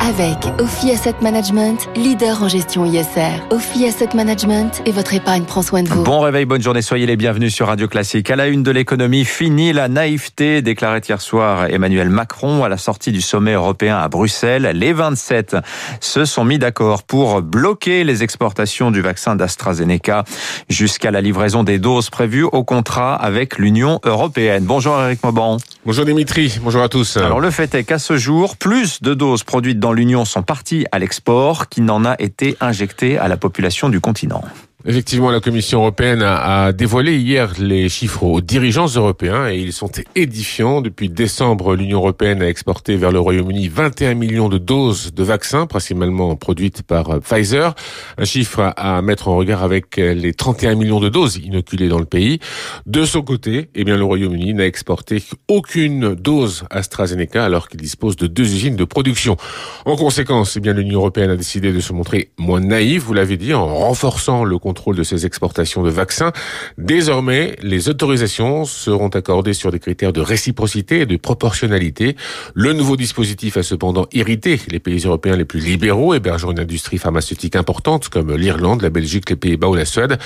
Avec 0.00 0.36
Ophi 0.58 0.90
Asset 0.90 1.14
Management, 1.20 1.88
leader 1.96 2.42
en 2.42 2.48
gestion 2.48 2.84
ISR. 2.84 3.40
Ophi 3.50 3.86
Asset 3.86 4.08
Management 4.14 4.82
et 4.86 4.92
votre 4.92 5.14
épargne 5.14 5.44
prend 5.44 5.62
soin 5.62 5.82
de 5.82 5.88
vous. 5.88 6.02
Bon 6.02 6.20
réveil, 6.20 6.44
bonne 6.44 6.62
journée, 6.62 6.82
soyez 6.82 7.06
les 7.06 7.16
bienvenus 7.16 7.54
sur 7.54 7.66
Radio 7.66 7.88
Classique. 7.88 8.30
À 8.30 8.36
la 8.36 8.48
une 8.48 8.62
de 8.62 8.70
l'économie, 8.70 9.24
fini 9.24 9.72
la 9.72 9.88
naïveté, 9.88 10.62
déclarait 10.62 11.00
hier 11.08 11.20
soir 11.20 11.66
Emmanuel 11.66 12.08
Macron 12.08 12.64
à 12.64 12.68
la 12.68 12.78
sortie 12.78 13.12
du 13.12 13.20
sommet 13.20 13.52
européen 13.52 13.96
à 13.98 14.08
Bruxelles. 14.08 14.70
Les 14.74 14.92
27 14.92 15.56
se 16.00 16.24
sont 16.24 16.44
mis 16.44 16.58
d'accord 16.58 17.02
pour 17.02 17.42
bloquer 17.42 18.04
les 18.04 18.22
exportations 18.22 18.90
du 18.90 19.00
vaccin 19.00 19.36
d'AstraZeneca 19.36 20.24
jusqu'à 20.68 21.10
la 21.10 21.20
livraison 21.20 21.64
des 21.64 21.78
doses 21.78 22.10
prévues 22.10 22.44
au 22.44 22.64
contrat 22.64 23.14
avec 23.14 23.58
l'Union 23.58 24.00
européenne. 24.04 24.64
Bonjour 24.64 25.00
Eric 25.00 25.22
Mauban. 25.22 25.58
Bonjour 25.84 26.04
Dimitri, 26.04 26.58
bonjour 26.62 26.82
à 26.82 26.88
tous. 26.88 27.16
Alors 27.16 27.40
le 27.40 27.50
fait 27.50 27.74
est 27.74 27.84
qu'à 27.84 27.98
ce 27.98 28.16
jour, 28.16 28.56
plus 28.56 29.02
de 29.02 29.14
doses 29.14 29.42
produites 29.42 29.80
dans 29.82 29.92
l'Union 29.92 30.24
sont 30.24 30.44
parties 30.44 30.86
à 30.92 31.00
l'export 31.00 31.68
qu'il 31.68 31.84
n'en 31.84 32.04
a 32.04 32.14
été 32.20 32.56
injecté 32.60 33.18
à 33.18 33.26
la 33.26 33.36
population 33.36 33.88
du 33.88 34.00
continent. 34.00 34.44
Effectivement, 34.84 35.30
la 35.30 35.38
Commission 35.38 35.78
européenne 35.78 36.22
a, 36.22 36.72
dévoilé 36.72 37.16
hier 37.16 37.52
les 37.60 37.88
chiffres 37.88 38.24
aux 38.24 38.40
dirigeants 38.40 38.88
européens 38.88 39.48
et 39.48 39.58
ils 39.58 39.72
sont 39.72 39.90
édifiants. 40.16 40.80
Depuis 40.80 41.08
décembre, 41.08 41.76
l'Union 41.76 41.98
européenne 41.98 42.42
a 42.42 42.48
exporté 42.48 42.96
vers 42.96 43.12
le 43.12 43.20
Royaume-Uni 43.20 43.68
21 43.68 44.14
millions 44.14 44.48
de 44.48 44.58
doses 44.58 45.14
de 45.14 45.22
vaccins, 45.22 45.66
principalement 45.66 46.34
produites 46.34 46.82
par 46.82 47.10
euh, 47.10 47.20
Pfizer. 47.20 47.76
Un 48.18 48.24
chiffre 48.24 48.72
à 48.76 49.00
mettre 49.02 49.28
en 49.28 49.36
regard 49.36 49.62
avec 49.62 49.98
les 49.98 50.34
31 50.34 50.74
millions 50.74 50.98
de 50.98 51.08
doses 51.08 51.36
inoculées 51.36 51.88
dans 51.88 52.00
le 52.00 52.04
pays. 52.04 52.40
De 52.84 53.04
son 53.04 53.22
côté, 53.22 53.70
eh 53.76 53.84
bien, 53.84 53.96
le 53.96 54.04
Royaume-Uni 54.04 54.54
n'a 54.54 54.66
exporté 54.66 55.22
aucune 55.46 56.16
dose 56.16 56.64
AstraZeneca 56.70 57.44
alors 57.44 57.68
qu'il 57.68 57.80
dispose 57.80 58.16
de 58.16 58.26
deux 58.26 58.52
usines 58.52 58.76
de 58.76 58.84
production. 58.84 59.36
En 59.84 59.94
conséquence, 59.94 60.56
eh 60.56 60.60
bien, 60.60 60.72
l'Union 60.72 60.98
européenne 60.98 61.30
a 61.30 61.36
décidé 61.36 61.72
de 61.72 61.80
se 61.80 61.92
montrer 61.92 62.30
moins 62.36 62.60
naïve, 62.60 63.02
vous 63.02 63.14
l'avez 63.14 63.36
dit, 63.36 63.54
en 63.54 63.66
renforçant 63.66 64.42
le 64.42 64.58
de 64.72 65.02
ces 65.02 65.26
exportations 65.26 65.82
de 65.82 65.90
vaccins. 65.90 66.32
Désormais, 66.78 67.56
les 67.62 67.88
autorisations 67.88 68.64
seront 68.64 69.08
accordées 69.08 69.52
sur 69.52 69.70
des 69.70 69.78
critères 69.78 70.12
de 70.12 70.20
réciprocité 70.20 71.00
et 71.00 71.06
de 71.06 71.16
proportionnalité. 71.16 72.16
Le 72.54 72.72
nouveau 72.72 72.96
dispositif 72.96 73.56
a 73.56 73.62
cependant 73.62 74.06
irrité 74.12 74.60
les 74.68 74.80
pays 74.80 75.02
européens 75.04 75.36
les 75.36 75.44
plus 75.44 75.60
libéraux, 75.60 76.14
hébergeant 76.14 76.50
une 76.50 76.60
industrie 76.60 76.98
pharmaceutique 76.98 77.56
importante 77.56 78.08
comme 78.08 78.34
l'Irlande, 78.34 78.82
la 78.82 78.90
Belgique, 78.90 79.30
les 79.30 79.36
Pays-Bas 79.36 79.68
ou 79.68 79.74
la 79.74 79.84
Suède. 79.84 80.18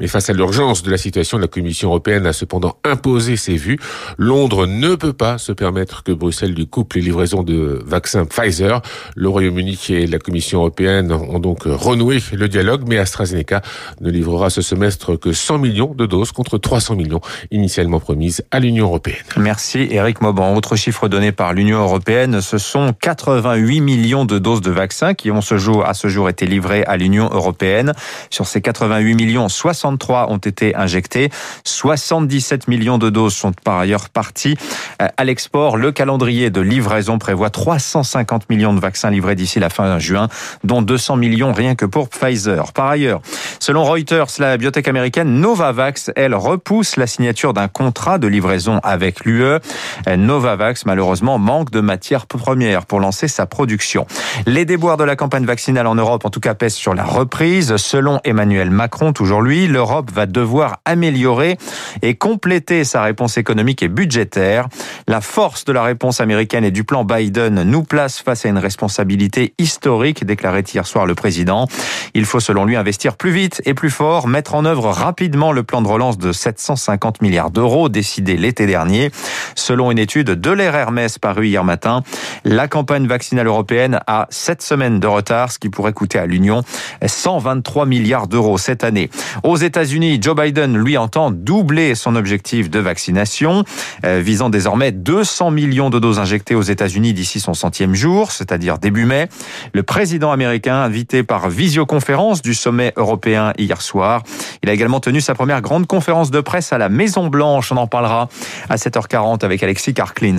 Mais 0.00 0.08
face 0.08 0.28
à 0.28 0.32
l'urgence 0.32 0.82
de 0.82 0.90
la 0.90 0.98
situation, 0.98 1.38
la 1.38 1.48
Commission 1.48 1.88
européenne 1.88 2.26
a 2.26 2.32
cependant 2.32 2.78
imposé 2.84 3.36
ses 3.36 3.56
vues. 3.56 3.78
Londres 4.18 4.66
ne 4.66 4.94
peut 4.94 5.12
pas 5.12 5.38
se 5.38 5.52
permettre 5.52 6.02
que 6.02 6.12
Bruxelles 6.12 6.52
lui 6.52 6.66
coupe 6.66 6.94
les 6.94 7.00
livraisons 7.00 7.42
de 7.42 7.82
vaccins 7.86 8.26
Pfizer. 8.26 8.82
Le 9.14 9.28
Royaume-Uni 9.28 9.78
et 9.90 10.06
la 10.06 10.18
Commission 10.18 10.58
européenne 10.58 11.12
ont 11.12 11.38
donc 11.38 11.62
renoué 11.64 12.18
le 12.32 12.48
dialogue, 12.48 12.82
mais 12.86 12.98
AstraZeneca 12.98 13.62
ne 14.00 14.10
livrera 14.10 14.50
ce 14.50 14.62
semestre 14.62 15.16
que 15.16 15.32
100 15.32 15.58
millions 15.58 15.94
de 15.94 16.06
doses 16.06 16.32
contre 16.32 16.58
300 16.58 16.96
millions 16.96 17.20
initialement 17.50 18.00
promises 18.00 18.42
à 18.50 18.60
l'Union 18.60 18.86
européenne. 18.86 19.22
Merci 19.36 19.88
Eric 19.90 20.20
Mauban. 20.20 20.54
Autre 20.54 20.76
chiffre 20.76 21.08
donné 21.08 21.32
par 21.32 21.52
l'Union 21.52 21.78
européenne, 21.78 22.40
ce 22.40 22.58
sont 22.58 22.92
88 23.00 23.80
millions 23.80 24.24
de 24.24 24.38
doses 24.38 24.60
de 24.60 24.70
vaccins 24.70 25.14
qui 25.14 25.30
ont 25.30 25.40
ce 25.40 25.58
jour, 25.58 25.84
à 25.84 25.94
ce 25.94 26.08
jour 26.08 26.28
été 26.28 26.46
livrées 26.46 26.84
à 26.84 26.96
l'Union 26.96 27.28
européenne. 27.32 27.92
Sur 28.30 28.46
ces 28.46 28.60
88 28.60 29.14
millions, 29.14 29.48
63 29.48 30.30
ont 30.30 30.38
été 30.38 30.74
injectés. 30.74 31.30
77 31.64 32.68
millions 32.68 32.98
de 32.98 33.10
doses 33.10 33.34
sont 33.34 33.52
par 33.64 33.78
ailleurs 33.78 34.08
parties 34.08 34.56
à 34.98 35.24
l'export. 35.24 35.76
Le 35.76 35.92
calendrier 35.92 36.50
de 36.50 36.60
livraison 36.60 37.18
prévoit 37.18 37.50
350 37.50 38.48
millions 38.50 38.74
de 38.74 38.80
vaccins 38.80 39.10
livrés 39.10 39.34
d'ici 39.34 39.60
la 39.60 39.70
fin 39.70 39.98
juin, 39.98 40.28
dont 40.64 40.82
200 40.82 41.16
millions 41.16 41.52
rien 41.52 41.74
que 41.74 41.84
pour 41.84 42.08
Pfizer. 42.08 42.72
Par 42.72 42.86
ailleurs, 42.86 43.20
selon 43.60 43.81
Reuters, 43.82 44.26
la 44.38 44.56
biotech 44.56 44.86
américaine 44.86 45.40
Novavax, 45.40 46.12
elle 46.14 46.34
repousse 46.34 46.96
la 46.96 47.08
signature 47.08 47.52
d'un 47.52 47.66
contrat 47.66 48.18
de 48.18 48.28
livraison 48.28 48.78
avec 48.84 49.24
l'UE. 49.24 49.58
Novavax, 50.06 50.86
malheureusement, 50.86 51.38
manque 51.38 51.70
de 51.70 51.80
matières 51.80 52.26
premières 52.26 52.86
pour 52.86 53.00
lancer 53.00 53.26
sa 53.26 53.46
production. 53.46 54.06
Les 54.46 54.64
déboires 54.64 54.96
de 54.96 55.04
la 55.04 55.16
campagne 55.16 55.44
vaccinale 55.44 55.86
en 55.86 55.96
Europe, 55.96 56.24
en 56.24 56.30
tout 56.30 56.38
cas, 56.40 56.54
pèsent 56.54 56.74
sur 56.74 56.94
la 56.94 57.04
reprise. 57.04 57.76
Selon 57.76 58.20
Emmanuel 58.24 58.70
Macron, 58.70 59.12
toujours 59.12 59.42
lui, 59.42 59.66
l'Europe 59.66 60.10
va 60.12 60.26
devoir 60.26 60.78
améliorer 60.84 61.58
et 62.02 62.14
compléter 62.14 62.84
sa 62.84 63.02
réponse 63.02 63.36
économique 63.36 63.82
et 63.82 63.88
budgétaire. 63.88 64.68
La 65.08 65.20
force 65.20 65.64
de 65.64 65.72
la 65.72 65.82
réponse 65.82 66.20
américaine 66.20 66.64
et 66.64 66.70
du 66.70 66.84
plan 66.84 67.04
Biden 67.04 67.62
nous 67.64 67.82
place 67.82 68.20
face 68.20 68.46
à 68.46 68.48
une 68.48 68.58
responsabilité 68.58 69.54
historique, 69.58 70.24
déclarait 70.24 70.64
hier 70.72 70.86
soir 70.86 71.06
le 71.06 71.14
président. 71.14 71.66
Il 72.14 72.24
faut, 72.26 72.40
selon 72.40 72.64
lui, 72.64 72.76
investir 72.76 73.16
plus 73.16 73.32
vite 73.32 73.60
et 73.64 73.71
plus 73.74 73.90
fort, 73.90 74.28
mettre 74.28 74.54
en 74.54 74.64
œuvre 74.64 74.90
rapidement 74.90 75.52
le 75.52 75.62
plan 75.62 75.82
de 75.82 75.88
relance 75.88 76.18
de 76.18 76.32
750 76.32 77.22
milliards 77.22 77.50
d'euros 77.50 77.88
décidé 77.88 78.36
l'été 78.36 78.66
dernier. 78.66 79.10
Selon 79.54 79.90
une 79.90 79.98
étude 79.98 80.30
de 80.30 80.50
l'ère 80.50 80.74
Hermès 80.74 81.18
parue 81.18 81.48
hier 81.48 81.64
matin, 81.64 82.02
la 82.44 82.68
campagne 82.68 83.06
vaccinale 83.06 83.46
européenne 83.46 84.00
a 84.06 84.26
7 84.30 84.62
semaines 84.62 85.00
de 85.00 85.06
retard, 85.06 85.52
ce 85.52 85.58
qui 85.58 85.68
pourrait 85.68 85.92
coûter 85.92 86.18
à 86.18 86.26
l'Union 86.26 86.62
123 87.04 87.86
milliards 87.86 88.28
d'euros 88.28 88.58
cette 88.58 88.84
année. 88.84 89.10
Aux 89.42 89.56
États-Unis, 89.56 90.18
Joe 90.20 90.36
Biden, 90.36 90.76
lui, 90.76 90.96
entend 90.96 91.30
doubler 91.30 91.94
son 91.94 92.16
objectif 92.16 92.70
de 92.70 92.78
vaccination, 92.78 93.64
euh, 94.04 94.20
visant 94.22 94.50
désormais 94.50 94.92
200 94.92 95.50
millions 95.50 95.90
de 95.90 95.98
doses 95.98 96.18
injectées 96.18 96.54
aux 96.54 96.62
États-Unis 96.62 97.12
d'ici 97.12 97.40
son 97.40 97.54
centième 97.54 97.94
jour, 97.94 98.32
c'est-à-dire 98.32 98.78
début 98.78 99.04
mai. 99.04 99.28
Le 99.72 99.82
président 99.82 100.32
américain, 100.32 100.76
invité 100.76 101.22
par 101.22 101.48
visioconférence 101.48 102.42
du 102.42 102.54
sommet 102.54 102.92
européen 102.96 103.52
hier 103.62 103.80
soir. 103.80 104.22
Il 104.62 104.68
a 104.68 104.72
également 104.72 105.00
tenu 105.00 105.20
sa 105.20 105.34
première 105.34 105.60
grande 105.60 105.86
conférence 105.86 106.30
de 106.30 106.40
presse 106.40 106.72
à 106.72 106.78
la 106.78 106.88
Maison 106.88 107.28
Blanche. 107.28 107.72
On 107.72 107.76
en 107.76 107.86
parlera 107.86 108.28
à 108.68 108.76
7h40 108.76 109.44
avec 109.44 109.62
Alexis 109.62 109.94
Karklins. 109.94 110.38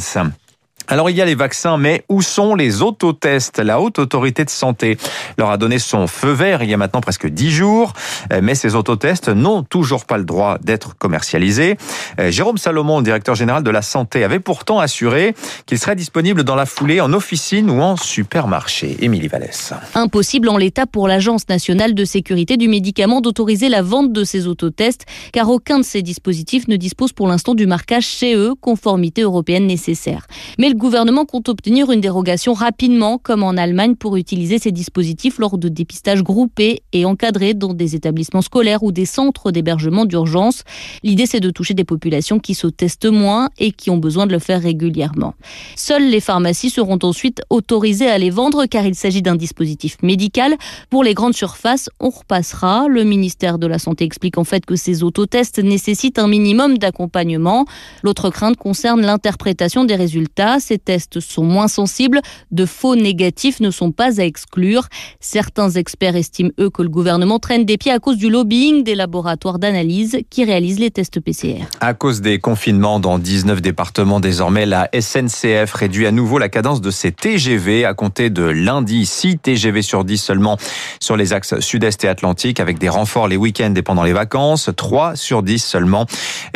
Alors 0.88 1.09
il 1.09 1.16
y 1.16 1.21
a 1.21 1.25
les 1.25 1.35
vaccins, 1.35 1.77
mais 1.77 2.03
où 2.09 2.21
sont 2.21 2.55
les 2.55 2.81
autotests? 2.81 3.59
La 3.59 3.79
haute 3.79 3.99
autorité 3.99 4.44
de 4.44 4.49
santé 4.49 4.97
leur 5.38 5.49
a 5.49 5.57
donné 5.57 5.79
son 5.79 6.07
feu 6.07 6.31
vert 6.31 6.61
il 6.61 6.69
y 6.69 6.73
a 6.73 6.77
maintenant 6.77 7.01
presque 7.01 7.27
dix 7.27 7.51
jours, 7.51 7.94
euh, 8.31 8.41
mais 8.44 8.53
ces 8.55 8.75
autotests 8.75 9.29
n'ont 9.29 9.63
toujours 9.63 10.05
pas 10.05 10.17
le 10.17 10.25
droit 10.25 10.57
d'être 10.59 10.97
commercialisés. 10.97 11.77
Euh, 12.19 12.31
Jérôme 12.31 12.57
Salomon, 12.57 13.01
directeur 13.01 13.35
général 13.35 13.63
de 13.63 13.69
la 13.69 13.81
santé, 13.81 14.23
avait 14.23 14.39
pourtant 14.39 14.79
assuré 14.79 15.35
qu'il 15.66 15.79
serait 15.79 15.95
disponible 15.95 16.44
dans 16.44 16.55
la 16.55 16.66
foulée 16.66 17.00
en 17.00 17.13
officine 17.13 17.69
ou 17.69 17.81
en 17.81 17.95
supermarché. 17.95 18.97
Émilie 19.00 19.29
Vallès. 19.29 19.73
Impossible 19.95 20.50
en 20.50 20.57
l'état 20.57 20.85
pour 20.85 21.07
l'Agence 21.07 21.47
nationale 21.47 21.94
de 21.94 22.05
sécurité 22.05 22.57
du 22.57 22.67
médicament 22.67 23.21
d'autoriser 23.21 23.69
la 23.69 23.81
vente 23.81 24.11
de 24.11 24.23
ces 24.23 24.47
autotests, 24.47 25.05
car 25.31 25.50
aucun 25.50 25.79
de 25.79 25.83
ces 25.83 26.01
dispositifs 26.01 26.67
ne 26.67 26.75
dispose 26.75 27.13
pour 27.13 27.27
l'instant 27.27 27.55
du 27.55 27.67
marquage 27.67 28.05
CE, 28.05 28.53
conformité 28.59 29.21
européenne 29.21 29.65
nécessaire. 29.65 30.27
Mais 30.57 30.72
le 30.73 30.79
gouvernement 30.79 31.25
compte 31.25 31.50
obtenir 31.50 31.91
une 31.91 32.01
dérogation 32.01 32.53
rapidement, 32.53 33.19
comme 33.19 33.44
en 33.44 33.51
Allemagne, 33.57 33.94
pour 33.95 34.17
utiliser 34.17 34.57
ces 34.57 34.72
dispositifs 34.72 35.38
lors 35.38 35.59
de 35.59 35.69
dépistages 35.69 36.23
groupés 36.23 36.81
et 36.94 37.06
encadrés 37.06 37.53
dans 37.53 37.75
des 37.75 37.95
établissements 37.95 38.41
scolaires 38.41 38.81
ou 38.81 38.91
des 38.91 39.06
centres 39.06 39.51
d'hébergement 39.51 40.06
d'urgence. 40.06 40.63
L'idée, 41.03 41.28
c'est 41.28 41.41
de 41.41 41.51
toucher 41.51 41.75
des 41.75 41.83
populations 41.83 42.39
qui 42.39 42.56
se 42.56 42.66
testent 42.66 43.06
moins 43.06 43.50
et 43.59 43.72
qui 43.72 43.91
ont 43.91 44.00
besoin 44.00 44.25
de 44.25 44.31
le 44.31 44.39
faire 44.39 44.63
régulièrement. 44.63 45.35
Seules 45.75 46.09
les 46.09 46.19
pharmacies 46.19 46.72
seront 46.72 46.97
ensuite 47.03 47.44
autorisées 47.51 48.09
à 48.09 48.17
les 48.17 48.31
vendre 48.31 48.66
car 48.66 48.83
il 48.83 48.95
s'agit 48.95 49.22
d'un 49.22 49.35
dispositif 49.35 49.97
médical. 50.01 50.56
Pour 50.89 51.03
les 51.03 51.13
grandes 51.13 51.35
surfaces, 51.35 51.88
on 52.00 52.09
repassera. 52.09 52.88
Le 52.88 53.03
ministère 53.03 53.59
de 53.59 53.67
la 53.67 53.78
Santé 53.78 54.06
explique 54.06 54.39
en 54.39 54.44
fait 54.44 54.66
que 54.66 54.75
ces 54.75 55.03
autotests 55.03 55.59
nécessitent 55.59 56.17
un 56.17 56.28
minimum 56.28 56.79
d'accompagnement. 56.79 57.66
L'autre 58.01 58.31
crainte 58.31 58.57
concerne 58.57 59.01
l'interprétation 59.01 59.86
des 59.86 59.95
résultats 59.95 60.59
ces 60.63 60.77
tests 60.77 61.19
sont 61.19 61.44
moins 61.44 61.68
sensibles, 61.68 62.21
de 62.51 62.65
faux 62.65 62.95
négatifs 62.95 63.60
ne 63.60 63.71
sont 63.71 63.92
pas 63.92 64.19
à 64.19 64.24
exclure. 64.24 64.88
Certains 65.19 65.69
experts 65.71 66.15
estiment, 66.15 66.51
eux, 66.60 66.69
que 66.69 66.81
le 66.81 66.89
gouvernement 66.89 67.39
traîne 67.39 67.65
des 67.65 67.77
pieds 67.77 67.92
à 67.92 68.00
cause 68.00 68.18
du 68.18 68.30
lobbying 68.30 68.83
des 68.83 68.95
laboratoires 68.95 69.60
d'analyse 69.60 70.19
qui 70.30 70.44
réalisent 70.44 70.80
les 70.80 70.92
tests 70.92 71.19
PCR. 71.19 71.65
À 71.80 71.94
cause 71.94 72.21
des 72.21 72.39
confinements 72.39 73.00
dans 73.00 73.19
19 73.19 73.62
départements 73.62 74.19
désormais, 74.19 74.65
la 74.65 74.89
SNCF 75.00 75.74
réduit 75.74 76.07
à 76.07 76.12
nouveau 76.12 76.39
la 76.39 76.50
cadence 76.50 76.81
de 76.81 76.92
ses 76.92 77.12
TGV 77.12 77.86
à 77.86 77.94
compter 77.94 78.30
de 78.30 78.44
lundi. 78.44 79.06
6 79.06 79.39
TGV 79.39 79.81
sur 79.81 80.04
10 80.04 80.18
seulement 80.18 80.57
sur 81.00 81.18
les 81.18 81.33
axes 81.33 81.59
sud-est 81.59 82.04
et 82.04 82.07
atlantique 82.07 82.59
avec 82.59 82.77
des 82.77 82.89
renforts 82.89 83.27
les 83.27 83.38
week-ends 83.38 83.74
et 83.75 83.81
pendant 83.81 84.04
les 84.04 84.13
vacances. 84.13 84.69
3 84.75 85.16
sur 85.16 85.44
10 85.44 85.63
seulement 85.63 86.06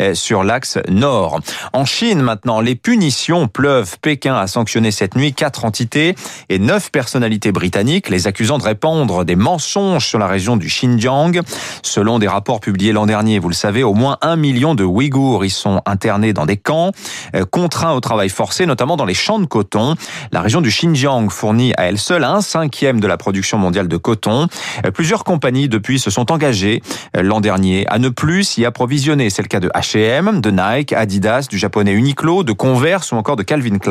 euh, 0.00 0.14
sur 0.14 0.44
l'axe 0.44 0.78
nord. 0.88 1.40
En 1.72 1.84
Chine 1.84 2.20
maintenant, 2.20 2.60
les 2.60 2.74
punitions 2.74 3.48
pleuvent 3.48 3.97
Pékin 4.00 4.34
a 4.34 4.46
sanctionné 4.46 4.90
cette 4.90 5.16
nuit 5.16 5.32
quatre 5.32 5.64
entités 5.64 6.14
et 6.48 6.58
neuf 6.58 6.90
personnalités 6.90 7.52
britanniques, 7.52 8.08
les 8.08 8.26
accusant 8.26 8.58
de 8.58 8.64
répandre 8.64 9.24
des 9.24 9.36
mensonges 9.36 10.06
sur 10.06 10.18
la 10.18 10.26
région 10.26 10.56
du 10.56 10.66
Xinjiang. 10.68 11.40
Selon 11.82 12.18
des 12.18 12.28
rapports 12.28 12.60
publiés 12.60 12.92
l'an 12.92 13.06
dernier, 13.06 13.38
vous 13.38 13.48
le 13.48 13.54
savez, 13.54 13.82
au 13.82 13.94
moins 13.94 14.18
un 14.22 14.36
million 14.36 14.74
de 14.74 14.84
Ouïghours 14.84 15.44
y 15.44 15.50
sont 15.50 15.82
internés 15.86 16.32
dans 16.32 16.46
des 16.46 16.56
camps, 16.56 16.92
euh, 17.34 17.44
contraints 17.44 17.92
au 17.92 18.00
travail 18.00 18.28
forcé, 18.28 18.66
notamment 18.66 18.96
dans 18.96 19.04
les 19.04 19.14
champs 19.14 19.38
de 19.38 19.46
coton. 19.46 19.94
La 20.32 20.40
région 20.40 20.60
du 20.60 20.70
Xinjiang 20.70 21.30
fournit 21.30 21.72
à 21.76 21.84
elle 21.84 21.98
seule 21.98 22.24
un 22.24 22.40
cinquième 22.40 23.00
de 23.00 23.06
la 23.06 23.16
production 23.16 23.58
mondiale 23.58 23.88
de 23.88 23.96
coton. 23.96 24.48
Euh, 24.84 24.90
plusieurs 24.90 25.24
compagnies 25.24 25.68
depuis 25.68 25.98
se 25.98 26.10
sont 26.10 26.30
engagées 26.32 26.82
euh, 27.16 27.22
l'an 27.22 27.40
dernier 27.40 27.86
à 27.88 27.98
ne 27.98 28.08
plus 28.08 28.44
s'y 28.44 28.64
approvisionner. 28.64 29.30
C'est 29.30 29.42
le 29.42 29.48
cas 29.48 29.60
de 29.60 29.68
H&M, 29.68 30.40
de 30.40 30.50
Nike, 30.50 30.92
Adidas, 30.92 31.46
du 31.48 31.58
japonais 31.58 31.92
Uniqlo, 31.92 32.44
de 32.44 32.52
Converse 32.52 33.12
ou 33.12 33.16
encore 33.16 33.36
de 33.36 33.42
Calvin 33.42 33.78
Klein. 33.78 33.87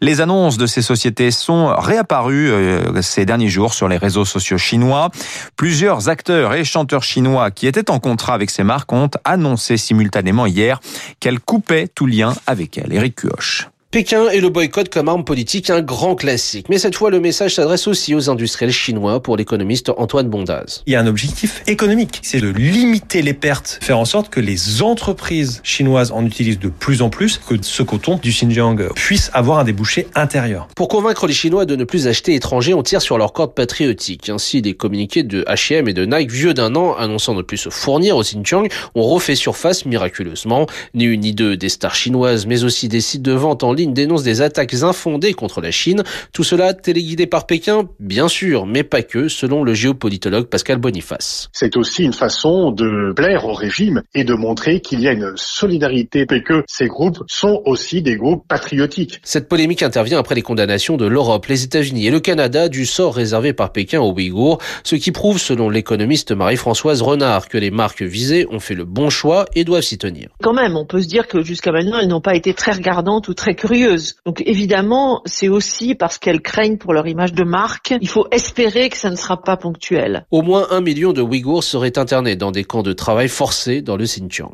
Les 0.00 0.20
annonces 0.20 0.56
de 0.56 0.66
ces 0.66 0.82
sociétés 0.82 1.30
sont 1.30 1.74
réapparues 1.76 2.52
ces 3.02 3.24
derniers 3.26 3.48
jours 3.48 3.74
sur 3.74 3.88
les 3.88 3.96
réseaux 3.96 4.24
sociaux 4.24 4.58
chinois. 4.58 5.10
Plusieurs 5.56 6.08
acteurs 6.08 6.54
et 6.54 6.64
chanteurs 6.64 7.02
chinois 7.02 7.50
qui 7.50 7.66
étaient 7.66 7.90
en 7.90 7.98
contrat 7.98 8.34
avec 8.34 8.50
ces 8.50 8.64
marques 8.64 8.92
ont 8.92 9.10
annoncé 9.24 9.76
simultanément 9.76 10.46
hier 10.46 10.80
qu'elles 11.20 11.40
coupaient 11.40 11.88
tout 11.88 12.06
lien 12.06 12.34
avec 12.46 12.78
elles. 12.78 12.92
Eric 12.92 13.16
Cuoche. 13.16 13.68
Pékin 13.94 14.28
et 14.28 14.40
le 14.40 14.48
boycott 14.48 14.88
comme 14.88 15.08
arme 15.08 15.22
politique, 15.22 15.70
un 15.70 15.80
grand 15.80 16.16
classique. 16.16 16.66
Mais 16.68 16.78
cette 16.78 16.96
fois, 16.96 17.10
le 17.10 17.20
message 17.20 17.54
s'adresse 17.54 17.86
aussi 17.86 18.12
aux 18.12 18.28
industriels 18.28 18.72
chinois 18.72 19.22
pour 19.22 19.36
l'économiste 19.36 19.92
Antoine 19.96 20.28
Bondaz. 20.28 20.82
Il 20.86 20.92
y 20.92 20.96
a 20.96 21.00
un 21.00 21.06
objectif 21.06 21.62
économique, 21.68 22.18
c'est 22.24 22.40
de 22.40 22.48
limiter 22.48 23.22
les 23.22 23.34
pertes, 23.34 23.78
faire 23.80 24.00
en 24.00 24.04
sorte 24.04 24.30
que 24.30 24.40
les 24.40 24.82
entreprises 24.82 25.60
chinoises 25.62 26.10
en 26.10 26.26
utilisent 26.26 26.58
de 26.58 26.70
plus 26.70 27.02
en 27.02 27.08
plus, 27.08 27.38
que 27.38 27.54
ce 27.62 27.84
coton 27.84 28.18
du 28.20 28.30
Xinjiang 28.30 28.92
puisse 28.96 29.30
avoir 29.32 29.60
un 29.60 29.64
débouché 29.64 30.08
intérieur. 30.16 30.66
Pour 30.74 30.88
convaincre 30.88 31.28
les 31.28 31.32
Chinois 31.32 31.64
de 31.64 31.76
ne 31.76 31.84
plus 31.84 32.08
acheter 32.08 32.34
étranger, 32.34 32.74
on 32.74 32.82
tire 32.82 33.00
sur 33.00 33.16
leur 33.16 33.32
corde 33.32 33.54
patriotique. 33.54 34.28
Ainsi, 34.28 34.60
des 34.60 34.74
communiqués 34.74 35.22
de 35.22 35.44
H&M 35.44 35.86
et 35.86 35.92
de 35.92 36.04
Nike 36.04 36.32
vieux 36.32 36.52
d'un 36.52 36.74
an 36.74 36.94
annonçant 36.94 37.34
ne 37.34 37.42
plus 37.42 37.58
se 37.58 37.70
fournir 37.70 38.16
au 38.16 38.22
Xinjiang 38.22 38.66
ont 38.96 39.04
refait 39.04 39.36
surface 39.36 39.86
miraculeusement. 39.86 40.66
Ni 40.94 41.04
une 41.04 41.20
ni 41.20 41.32
deux 41.32 41.56
des 41.56 41.68
stars 41.68 41.94
chinoises, 41.94 42.46
mais 42.46 42.64
aussi 42.64 42.88
des 42.88 43.00
sites 43.00 43.22
de 43.22 43.30
vente 43.30 43.62
en 43.62 43.72
ligne 43.72 43.83
dénonce 43.92 44.22
des 44.22 44.40
attaques 44.40 44.74
infondées 44.82 45.34
contre 45.34 45.60
la 45.60 45.70
Chine. 45.70 46.02
Tout 46.32 46.44
cela 46.44 46.74
téléguidé 46.74 47.26
par 47.26 47.46
Pékin, 47.46 47.88
bien 48.00 48.28
sûr, 48.28 48.66
mais 48.66 48.82
pas 48.82 49.02
que, 49.02 49.28
selon 49.28 49.64
le 49.64 49.74
géopolitologue 49.74 50.46
Pascal 50.46 50.78
Boniface. 50.78 51.48
C'est 51.52 51.76
aussi 51.76 52.04
une 52.04 52.12
façon 52.12 52.70
de 52.70 53.12
plaire 53.14 53.44
au 53.44 53.52
régime 53.52 54.02
et 54.14 54.24
de 54.24 54.34
montrer 54.34 54.80
qu'il 54.80 55.00
y 55.00 55.08
a 55.08 55.12
une 55.12 55.32
solidarité 55.36 56.26
et 56.30 56.42
que 56.42 56.62
ces 56.66 56.86
groupes 56.86 57.22
sont 57.26 57.62
aussi 57.64 58.02
des 58.02 58.16
groupes 58.16 58.44
patriotiques. 58.48 59.20
Cette 59.24 59.48
polémique 59.48 59.82
intervient 59.82 60.18
après 60.18 60.34
les 60.34 60.42
condamnations 60.42 60.96
de 60.96 61.06
l'Europe, 61.06 61.46
les 61.46 61.64
États-Unis 61.64 62.06
et 62.06 62.10
le 62.10 62.20
Canada 62.20 62.68
du 62.68 62.86
sort 62.86 63.14
réservé 63.14 63.52
par 63.52 63.72
Pékin 63.72 64.00
aux 64.00 64.12
Ouïghours, 64.12 64.58
ce 64.84 64.96
qui 64.96 65.12
prouve, 65.12 65.38
selon 65.38 65.68
l'économiste 65.70 66.32
Marie-Françoise 66.32 67.02
Renard, 67.02 67.48
que 67.48 67.58
les 67.58 67.70
marques 67.70 68.02
visées 68.02 68.46
ont 68.50 68.60
fait 68.60 68.74
le 68.74 68.84
bon 68.84 69.10
choix 69.10 69.46
et 69.54 69.64
doivent 69.64 69.82
s'y 69.82 69.98
tenir. 69.98 70.28
Quand 70.42 70.52
même, 70.52 70.76
on 70.76 70.86
peut 70.86 71.02
se 71.02 71.08
dire 71.08 71.26
que 71.26 71.42
jusqu'à 71.42 71.72
maintenant, 71.72 71.98
elles 72.00 72.08
n'ont 72.08 72.20
pas 72.20 72.34
été 72.34 72.54
très 72.54 72.72
regardantes 72.72 73.28
ou 73.28 73.34
très 73.34 73.54
curieuses 73.54 73.73
donc 74.24 74.42
évidemment, 74.46 75.22
c'est 75.24 75.48
aussi 75.48 75.94
parce 75.94 76.18
qu'elles 76.18 76.42
craignent 76.42 76.78
pour 76.78 76.92
leur 76.92 77.06
image 77.06 77.32
de 77.32 77.44
marque. 77.44 77.94
Il 78.00 78.08
faut 78.08 78.26
espérer 78.30 78.88
que 78.88 78.96
ça 78.96 79.10
ne 79.10 79.16
sera 79.16 79.40
pas 79.40 79.56
ponctuel. 79.56 80.26
Au 80.30 80.42
moins 80.42 80.66
un 80.70 80.80
million 80.80 81.12
de 81.12 81.22
Ouïghours 81.22 81.64
seraient 81.64 81.98
internés 81.98 82.36
dans 82.36 82.50
des 82.50 82.64
camps 82.64 82.82
de 82.82 82.92
travail 82.92 83.28
forcés 83.28 83.82
dans 83.82 83.96
le 83.96 84.04
Xinjiang. 84.04 84.52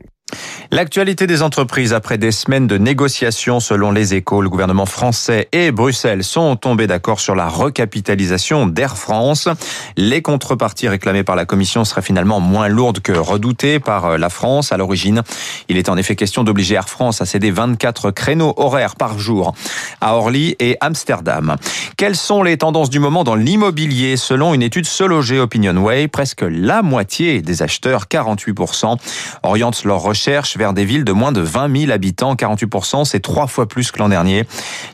L'actualité 0.73 1.27
des 1.27 1.43
entreprises 1.43 1.93
après 1.93 2.17
des 2.17 2.31
semaines 2.31 2.69
de 2.69 2.79
négociations 2.79 3.59
selon 3.59 3.91
les 3.91 4.15
échos, 4.15 4.41
le 4.41 4.49
gouvernement 4.49 4.87
français 4.87 5.49
et 5.51 5.73
Bruxelles 5.73 6.23
sont 6.23 6.55
tombés 6.55 6.87
d'accord 6.87 7.19
sur 7.19 7.35
la 7.35 7.49
recapitalisation 7.49 8.69
d'Air 8.69 8.97
France. 8.97 9.49
Les 9.97 10.23
contreparties 10.23 10.87
réclamées 10.87 11.25
par 11.25 11.35
la 11.35 11.45
Commission 11.45 11.85
seraient 11.85 12.03
finalement 12.03 12.39
moins 12.39 12.69
lourdes 12.69 13.01
que 13.01 13.11
redoutées 13.11 13.81
par 13.81 14.07
euh, 14.07 14.17
la 14.17 14.31
France. 14.31 14.71
À 14.71 14.77
l'origine, 14.77 15.23
il 15.69 15.77
est 15.77 15.89
en 15.89 15.97
effet 15.97 16.15
question 16.15 16.45
d'obliger 16.45 16.77
Air 16.77 16.89
France 16.89 17.21
à 17.21 17.27
céder 17.27 17.51
24 17.51 18.13
créneaux 18.13 18.55
horaires 18.57 18.95
par 18.95 19.19
jour 19.19 19.55
à 20.01 20.15
Orly 20.15 20.55
et 20.61 20.77
Amsterdam. 20.81 21.57
Quelles 21.97 22.15
sont 22.15 22.45
les 22.45 22.59
tendances 22.59 22.91
du 22.91 23.01
moment 23.01 23.25
dans 23.25 23.35
l'immobilier? 23.35 24.17
Selon 24.17 24.55
une 24.55 24.63
étude 24.63 24.87
Sologé 24.87 25.41
Opinionway, 25.41 26.07
presque 26.07 26.45
la 26.49 26.83
moitié 26.83 27.43
des 27.43 27.63
acheteurs, 27.63 28.05
48%, 28.05 28.97
orientent 29.43 29.83
leur 29.83 29.99
recherche 29.99 30.60
vers 30.61 30.75
des 30.75 30.85
villes 30.85 31.05
de 31.05 31.13
moins 31.13 31.33
de 31.33 31.41
20 31.41 31.75
000 31.87 31.91
habitants. 31.91 32.35
48%, 32.35 33.07
c'est 33.07 33.21
trois 33.21 33.47
fois 33.47 33.67
plus 33.67 33.91
que 33.91 33.99
l'an 33.99 34.11
dernier. 34.11 34.45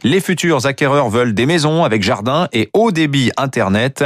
Les 0.05 0.21
futurs 0.21 0.65
acquéreurs 0.65 1.11
veulent 1.11 1.35
des 1.35 1.45
maisons 1.45 1.83
avec 1.83 2.05
jardin 2.05 2.47
et 2.53 2.71
haut 2.73 2.93
débit 2.93 3.33
Internet. 3.37 4.05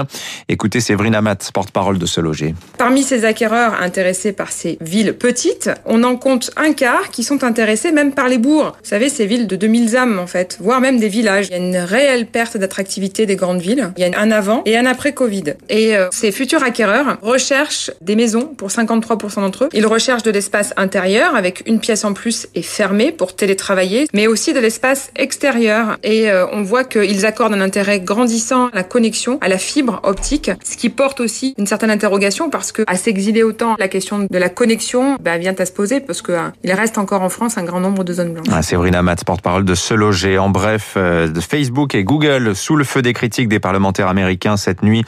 Écoutez 0.49 0.81
Séverine 0.81 1.15
Amat, 1.15 1.51
porte-parole 1.53 1.99
de 1.99 2.07
ce 2.07 2.23
loger. 2.23 2.55
Parmi 2.79 3.03
ces 3.03 3.27
acquéreurs 3.27 3.75
intéressés 3.83 4.33
par 4.33 4.53
ces 4.53 4.79
villes 4.81 5.13
petites, 5.13 5.71
on 5.85 6.03
en 6.03 6.17
compte 6.17 6.51
un 6.57 6.73
quart 6.73 7.11
qui 7.11 7.25
sont 7.25 7.45
intéressés 7.45 7.93
même 7.93 8.13
par 8.13 8.29
les 8.29 8.39
bourgs. 8.39 8.73
Vous 8.83 8.89
savez, 8.89 9.11
ces 9.11 9.27
villes 9.27 9.47
de 9.47 9.57
2000 9.57 9.99
âmes 9.99 10.19
en 10.19 10.27
fait, 10.27 10.57
voire 10.63 10.81
même 10.81 10.99
des 10.99 11.09
villages. 11.09 11.49
Il 11.49 11.53
y 11.53 11.55
a 11.55 11.59
une 11.59 11.77
réelle 11.77 12.25
perte 12.25 12.57
d'attractivité 12.57 13.27
des 13.27 13.37
grandes 13.37 13.61
villes. 13.61 13.93
Il 13.99 14.03
y 14.03 14.07
a 14.07 14.19
un 14.19 14.31
avant 14.31 14.63
et 14.65 14.79
un 14.79 14.87
après 14.87 15.13
Covid. 15.13 15.57
Et 15.69 15.95
euh, 15.95 16.09
ces 16.11 16.33
futurs 16.33 16.63
acquéreurs 16.63 17.19
recherchent 17.21 17.91
des 18.01 18.17
maisons 18.17 18.47
pour 18.47 18.71
53% 18.71 19.43
d'entre 19.43 19.65
eux. 19.65 19.69
Ils 19.75 19.87
recherchent 19.87 20.23
de 20.23 20.31
l'espace 20.31 20.73
intérieur 20.79 21.35
avec 21.35 21.50
une 21.67 21.81
pièce 21.81 22.05
en 22.05 22.13
plus 22.13 22.49
est 22.55 22.63
fermée 22.63 23.13
pour 23.13 23.35
télétravailler, 23.35 24.07
mais 24.13 24.27
aussi 24.27 24.53
de 24.53 24.61
l'espace 24.61 25.11
extérieur. 25.17 25.99
Et 26.03 26.31
euh, 26.31 26.47
on 26.53 26.63
voit 26.63 26.85
qu'ils 26.85 27.27
accordent 27.27 27.55
un 27.55 27.61
intérêt 27.61 28.01
grandissant 28.01 28.69
à 28.69 28.77
la 28.77 28.83
connexion, 28.83 29.39
à 29.41 29.49
la 29.49 29.59
fibre 29.59 30.01
optique, 30.03 30.51
ce 30.65 30.77
qui 30.77 30.89
porte 30.89 31.21
aussi 31.21 31.55
une 31.59 31.67
certaine 31.67 31.91
interrogation 31.91 32.51
parce 32.51 32.73
que 32.73 32.83
à 32.87 32.97
s'exiler 32.97 33.43
autant, 33.43 33.77
la 33.79 33.89
question 33.89 34.27
de 34.31 34.39
la 34.39 34.49
connexion 34.49 35.17
bah, 35.21 35.39
vient 35.39 35.55
à 35.59 35.67
se 35.67 35.73
poser 35.73 36.01
parce 36.01 36.23
que 36.23 36.33
euh, 36.33 36.49
il 36.65 36.73
reste 36.73 36.99
encore 36.99 37.23
en 37.23 37.29
France 37.29 37.59
un 37.59 37.65
grand 37.65 37.81
nombre 37.81 38.05
de 38.05 38.13
zones 38.13 38.33
blanches. 38.33 38.47
Ah, 38.53 38.63
Séverine 38.63 39.01
Matz, 39.01 39.25
porte-parole 39.25 39.65
de 39.65 39.75
Se 39.75 39.95
Loger. 39.95 40.39
En 40.39 40.51
bref, 40.51 40.95
euh, 40.97 41.29
de 41.29 41.41
Facebook 41.41 41.95
et 41.95 42.05
Google 42.05 42.55
sous 42.55 42.77
le 42.77 42.85
feu 42.85 43.03
des 43.03 43.13
critiques 43.13 43.49
des 43.49 43.61
parlementaires 43.61 44.09
américains 44.09 44.57
cette 44.57 44.83
nuit 44.83 45.05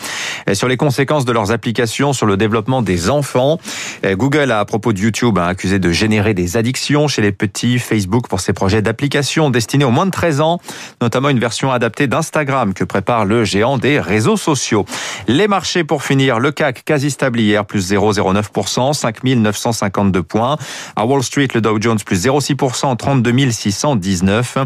sur 0.52 0.68
les 0.68 0.76
conséquences 0.76 1.24
de 1.24 1.32
leurs 1.32 1.52
applications 1.52 2.12
sur 2.12 2.26
le 2.26 2.36
développement 2.36 2.82
des 2.82 3.10
enfants. 3.10 3.58
Google 4.04 4.50
a 4.50 4.60
à 4.60 4.64
propos 4.64 4.92
de 4.92 4.98
YouTube 4.98 5.38
accusé 5.38 5.78
de 5.78 5.90
générer 5.90 6.31
des 6.34 6.56
addictions 6.56 7.08
chez 7.08 7.22
les 7.22 7.32
petits. 7.32 7.78
Facebook 7.78 8.28
pour 8.28 8.40
ses 8.40 8.52
projets 8.52 8.82
d'application 8.82 9.50
destinés 9.50 9.84
aux 9.84 9.90
moins 9.90 10.06
de 10.06 10.10
13 10.10 10.40
ans, 10.40 10.60
notamment 11.00 11.28
une 11.28 11.38
version 11.38 11.70
adaptée 11.70 12.06
d'Instagram 12.06 12.74
que 12.74 12.84
prépare 12.84 13.24
le 13.24 13.44
géant 13.44 13.78
des 13.78 14.00
réseaux 14.00 14.36
sociaux. 14.36 14.84
Les 15.28 15.48
marchés 15.48 15.84
pour 15.84 16.02
finir, 16.02 16.38
le 16.38 16.52
CAC 16.52 16.84
quasi 16.84 17.10
stable 17.10 17.40
hier, 17.40 17.64
plus 17.64 17.92
0,09%, 17.92 18.92
5952 18.92 20.22
points. 20.22 20.56
À 20.96 21.06
Wall 21.06 21.22
Street, 21.22 21.48
le 21.54 21.60
Dow 21.60 21.80
Jones 21.80 21.98
plus 22.04 22.26
0,6%, 22.26 22.96
32 22.96 23.50
619. 23.50 24.58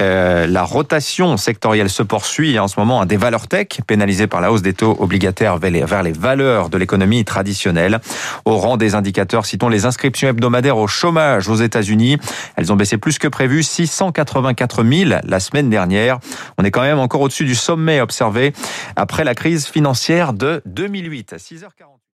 Euh, 0.00 0.46
la 0.46 0.62
rotation 0.62 1.36
sectorielle 1.36 1.90
se 1.90 2.02
poursuit 2.02 2.58
en 2.58 2.68
ce 2.68 2.78
moment 2.78 3.00
à 3.00 3.06
des 3.06 3.16
valeurs 3.16 3.48
tech 3.48 3.68
pénalisées 3.86 4.26
par 4.26 4.40
la 4.40 4.52
hausse 4.52 4.62
des 4.62 4.74
taux 4.74 4.96
obligataires 4.98 5.58
vers 5.58 6.02
les 6.02 6.12
valeurs 6.12 6.68
de 6.68 6.78
l'économie 6.78 7.24
traditionnelle. 7.24 8.00
Au 8.44 8.56
rang 8.56 8.76
des 8.76 8.94
indicateurs, 8.94 9.46
citons 9.46 9.68
les 9.68 9.86
inscriptions 9.86 10.28
hebdomadaires 10.28 10.78
au 10.78 10.86
chômage 10.96 11.48
aux 11.48 11.56
États-Unis. 11.56 12.18
Elles 12.56 12.72
ont 12.72 12.76
baissé 12.76 12.96
plus 12.96 13.18
que 13.18 13.28
prévu, 13.28 13.62
684 13.62 14.84
000 14.84 15.10
la 15.22 15.40
semaine 15.40 15.70
dernière. 15.70 16.18
On 16.58 16.64
est 16.64 16.70
quand 16.70 16.82
même 16.82 16.98
encore 16.98 17.20
au-dessus 17.20 17.44
du 17.44 17.54
sommet 17.54 18.00
observé 18.00 18.52
après 18.96 19.24
la 19.24 19.34
crise 19.34 19.66
financière 19.66 20.32
de 20.32 20.62
2008. 20.64 21.34
6h40. 21.36 21.95